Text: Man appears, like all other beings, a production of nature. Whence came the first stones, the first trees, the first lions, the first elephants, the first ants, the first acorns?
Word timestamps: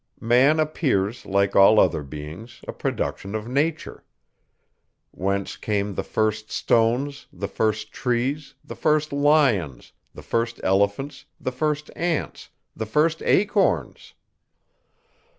Man 0.19 0.59
appears, 0.59 1.27
like 1.27 1.55
all 1.55 1.79
other 1.79 2.01
beings, 2.01 2.61
a 2.67 2.73
production 2.73 3.35
of 3.35 3.47
nature. 3.47 4.03
Whence 5.11 5.57
came 5.57 5.93
the 5.93 6.01
first 6.01 6.49
stones, 6.49 7.27
the 7.31 7.47
first 7.47 7.91
trees, 7.91 8.55
the 8.65 8.75
first 8.75 9.13
lions, 9.13 9.93
the 10.11 10.23
first 10.23 10.59
elephants, 10.63 11.25
the 11.39 11.51
first 11.51 11.91
ants, 11.95 12.49
the 12.75 12.87
first 12.87 13.21
acorns? 13.21 14.15